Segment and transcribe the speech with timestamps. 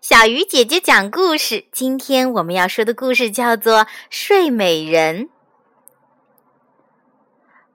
[0.00, 1.66] 小鱼姐姐讲故事。
[1.72, 5.24] 今天我们要说的故事叫做《睡美人》。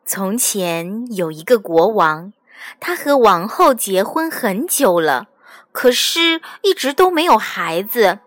[0.05, 2.33] 从前有一个国王，
[2.79, 5.27] 他和王后结婚很久了，
[5.71, 8.17] 可是一直都没有孩子。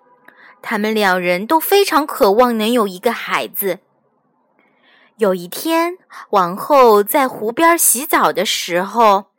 [0.63, 3.81] 他们两人都非常渴望能有一个孩子。
[5.17, 5.99] 有一天，
[6.31, 9.33] 王后在湖边洗澡的时候，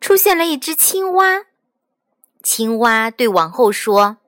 [0.00, 1.45] 出现了一只青蛙。
[2.46, 4.18] 青蛙对王后说：“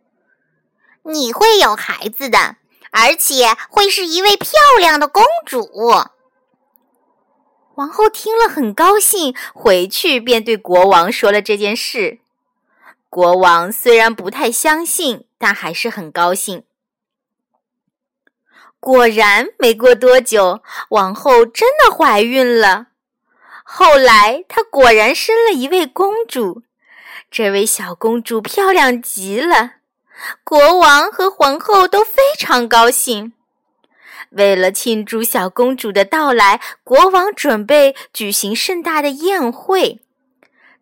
[1.06, 2.56] 你会有孩子的，
[2.90, 4.50] 而且会是一位漂
[4.80, 5.70] 亮的公主。”
[7.76, 12.18] 王后听了很高兴，回去便对国王说了这件事。
[13.08, 16.64] 国王虽然不太相信，但还是很高兴。
[18.80, 22.88] 果然，没过多久，王后真的怀孕了。
[23.62, 26.64] 后来，她果然生了一位公主。
[27.30, 29.74] 这位小公主漂亮极了，
[30.42, 33.32] 国王和皇后都非常高兴。
[34.30, 40.00] 为了庆祝小公主的到来，国王准备举行盛大的宴会。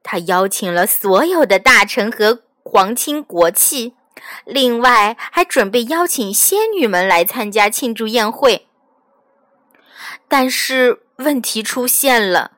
[0.03, 3.95] 他邀请了所有的大臣和皇亲国戚，
[4.45, 8.69] 另外还准备邀请仙女们来参加庆祝宴会。
[10.29, 12.53] 但是问题出现了，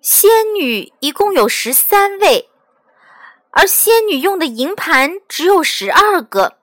[0.00, 2.48] 仙女一共有十三位。
[3.58, 6.58] 而仙女用的银盘只有十二个，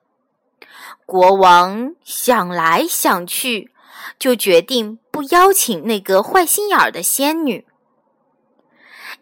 [1.05, 3.69] 国王想来想去，
[4.17, 7.65] 就决定不邀请那个坏心眼儿的仙女。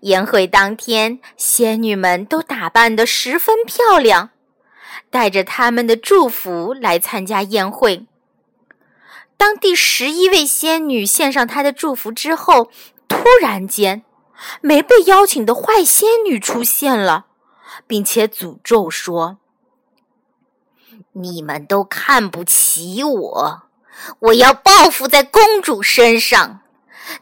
[0.01, 4.29] 宴会当天，仙女们都打扮得十分漂亮，
[5.09, 8.05] 带着他们的祝福来参加宴会。
[9.35, 12.69] 当第十一位仙女献上她的祝福之后，
[13.07, 14.03] 突然间，
[14.61, 17.25] 没被邀请的坏仙女出现了。
[17.87, 19.37] 并且诅咒说
[21.13, 23.63] ：“你们都看不起我，
[24.19, 26.61] 我要报复在公主身上。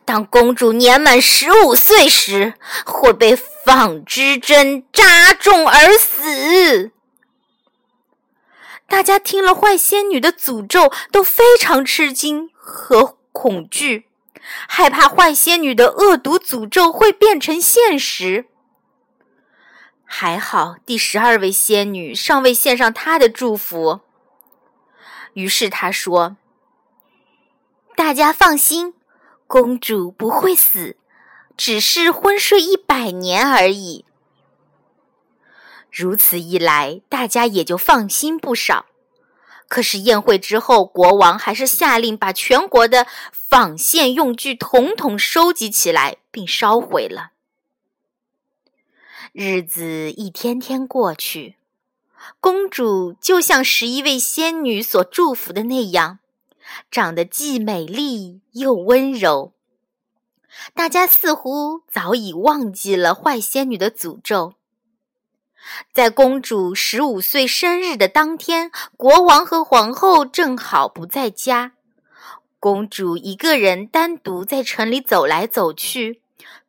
[0.06, 2.54] 当公主年满十五岁时，
[2.86, 6.92] 会被纺织针扎中而死。”
[8.88, 14.08] 大家听了坏仙女的诅咒，都非常吃惊和恐惧，
[14.68, 18.48] 害怕坏仙女的恶毒诅咒会变成现实。
[20.14, 24.02] 还好，第十二位仙女尚未献上她的祝福。
[25.34, 26.36] 于是她说
[27.96, 28.94] ：“大家放心，
[29.48, 30.98] 公主不会死，
[31.56, 34.04] 只是昏睡一百年而已。”
[35.90, 38.88] 如此一来，大家也就放心不少。
[39.70, 47.32] 可是宴会之后，国王还是下令把全国的纺线用具统统收集起来，并烧毁了。
[49.34, 51.56] 日子一天天过去，
[52.42, 56.20] 公主就像十一位仙女所祝福的那样，
[56.92, 59.54] 长得既美丽又温柔。
[60.74, 64.56] 大家似乎早已忘记了坏仙女的诅咒。
[65.94, 71.72] 在公主十五岁生日的当天，国王和皇后正好不在家，
[72.60, 76.20] 公主一个人单独在城里走来走去。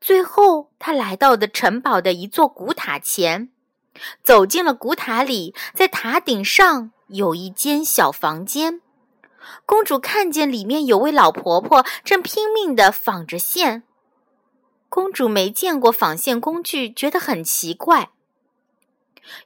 [0.00, 3.50] 最后，他来到的城堡的一座古塔前，
[4.22, 8.80] 走进了古塔里，在塔顶上有一间小房间。
[9.66, 13.82] 公主看见里面有位老婆婆正拼命地纺着线。
[14.88, 18.10] 公主没见过纺线工具，觉得很奇怪。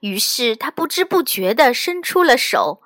[0.00, 2.82] 于是她不知不觉地伸出了手，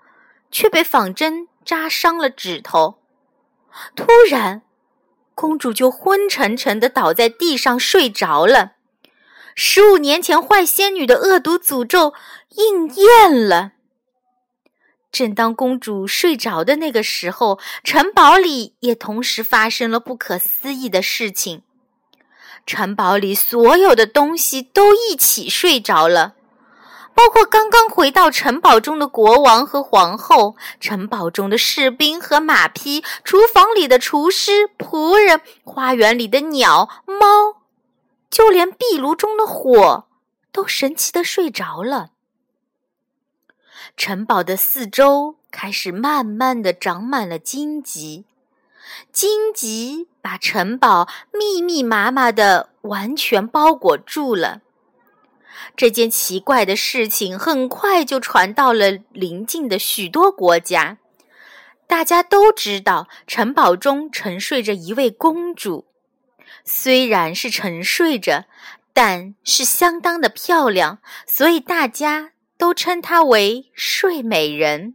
[0.50, 2.98] 却被纺针扎伤了指头。
[3.94, 4.62] 突然，
[5.40, 8.72] 公主就昏沉沉的倒在地上睡着了。
[9.54, 12.12] 十五年前坏仙女的恶毒诅咒
[12.50, 13.72] 应验了。
[15.10, 21.62] 正当公主睡着的那个时候，城堡里也同时发生了不可思议的事情。
[22.66, 26.34] 城堡里所有的东西都一起睡着了。
[27.20, 37.60] 包括刚刚回到城堡中的国王和皇后，城堡中的士兵和马匹，厨房里的厨师、仆人，花园里的鸟、猫，
[38.30, 40.06] 就连壁炉中的火，
[40.50, 42.12] 都神奇的睡着了。
[43.98, 48.24] 城堡的四周开始慢慢的长满了荆棘，
[49.12, 54.62] 荆棘把城堡密密麻麻的完全包裹住了。
[55.76, 60.98] 这件奇怪的事情很快就传到了邻近的许多国家。
[61.86, 65.86] 大家都知道，城堡中沉睡着一位公主。
[66.64, 68.44] 虽然是沉睡着，
[68.92, 74.94] 但是相当的漂亮，所以大家都称她为睡美人。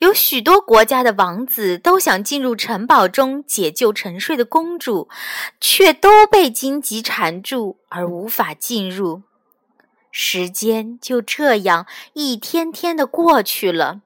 [0.00, 5.10] 有许多国家的王子都想进入城堡中解救沉睡的公主，
[5.60, 9.22] 却都被荆棘缠住而无法进入。
[10.10, 14.00] 时间就这样一天天的过去了。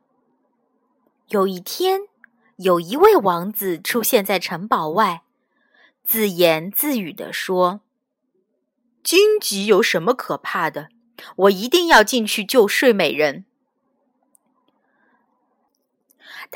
[1.29, 2.01] 有一天，
[2.57, 5.23] 有一位王子出现在城堡外，
[6.03, 7.83] 自言自语地说
[9.05, 10.89] ：“荆棘有什么可怕的？
[11.37, 13.45] 我一定要进去救睡美人。”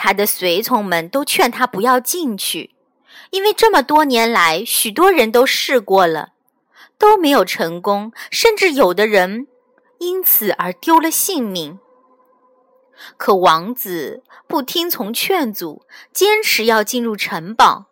[0.01, 2.71] 他的随从们都劝他不要进去，
[3.31, 6.35] 因为这么多年来，许多人都试过了，
[6.97, 9.49] 都没有成功，甚至有的人
[9.99, 11.81] 因此而丢了性命。
[13.17, 17.87] 可王子不听从劝阻，坚持要进入城堡。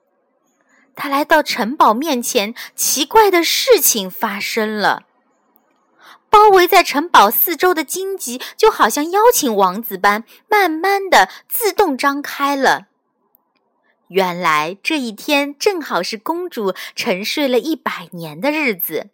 [0.94, 5.02] 他来到城堡面前，奇怪的事情发生了。
[6.36, 12.88] 包围在城堡四周的荆棘，就好像邀请王子般，慢慢的自动张开了。
[14.08, 19.08] 原来这一天正好是公主沉睡了一百年的日子。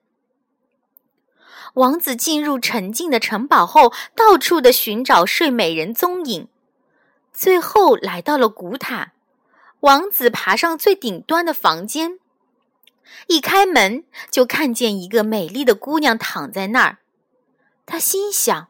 [1.75, 6.49] 王子进入沉静的城堡后，到处的寻找睡美人踪影，
[7.33, 9.13] 最后来到了古塔。
[9.83, 12.19] 王子爬上最顶端的房间，
[13.29, 16.99] 一开门就看见一个美丽的姑娘躺在那儿。
[17.85, 18.69] 他心想：“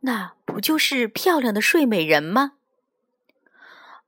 [0.00, 2.52] 那不就是漂亮的睡美人吗？”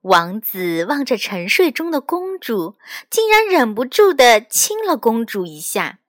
[0.03, 2.77] 王子望着沉睡中的公主，
[3.09, 6.01] 竟然忍不住的亲了公主一下。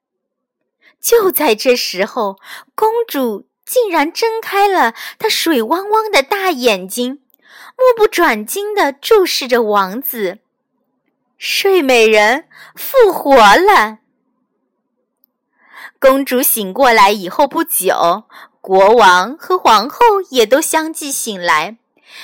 [1.00, 2.40] 就在这时候，
[2.74, 7.22] 公主竟然睁开了她水汪汪的大眼睛，
[7.78, 10.40] 目不转睛的注视着王子。
[11.38, 14.00] 睡美人复活了。
[16.04, 18.26] 公主醒过来以后不久，
[18.60, 20.00] 国王和皇后
[20.32, 21.78] 也都相继醒来。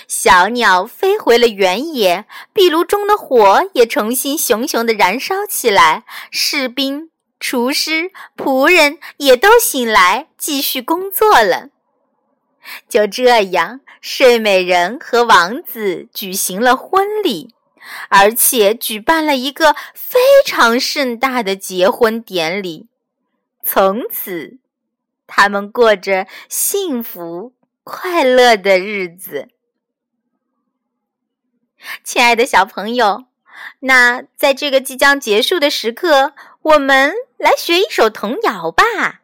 [0.05, 6.03] 小鸟飞回了原野，壁炉中的火也重新熊熊地燃烧起来。
[6.29, 7.09] 士兵、
[7.39, 11.69] 厨师、仆人也都醒来，继续工作了。
[12.89, 17.55] 就这样，睡美人和王子举行了婚礼，
[18.09, 22.88] 而且举办了一个非常盛大的结婚典礼。
[23.71, 24.57] 从此，
[25.27, 29.47] 他们过着幸福快乐的日子。
[32.03, 33.25] 亲爱的小朋友，
[33.81, 36.33] 那在这个即将结束的时刻，
[36.63, 39.21] 我们来学一首童谣吧。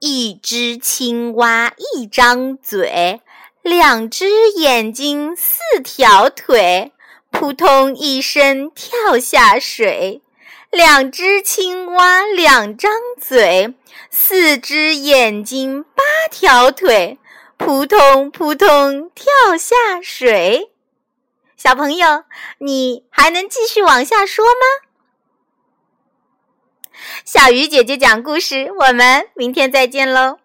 [0.00, 3.20] 一只青蛙一张嘴，
[3.62, 6.92] 两只眼睛四条腿，
[7.30, 10.23] 扑通一声跳下水。
[10.74, 12.90] 两只青蛙两张
[13.20, 13.74] 嘴，
[14.10, 17.18] 四只眼睛八条腿，
[17.56, 20.72] 扑通扑通跳下水。
[21.56, 22.24] 小朋友，
[22.58, 24.66] 你还能继续往下说吗？
[27.24, 30.38] 小鱼姐姐讲故事，我们明天再见喽。